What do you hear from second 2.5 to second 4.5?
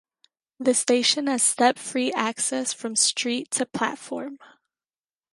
from street to platform.